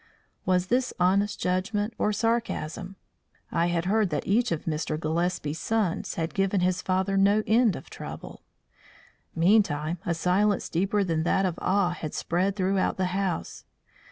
[0.47, 2.95] Was this honest judgment or sarcasm?
[3.51, 4.99] I had heard that each of Mr.
[4.99, 8.41] Gillespie's sons had given his father no end of trouble.
[9.35, 13.63] Meantime a silence deeper than that of awe had spread throughout the house.